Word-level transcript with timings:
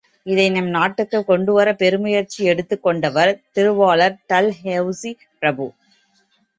இதை 0.25 0.49
நம் 0.49 0.67
நாட்டுக்குக் 0.67 1.29
கொண்டுவரப் 1.29 1.77
பெருமுயற்சி 1.77 2.39
எடுத்துக்கொண்டவர் 2.45 3.39
திருவாளர் 3.51 4.19
டல்ஹௌசி 4.29 5.11
பிரபு. 5.39 5.67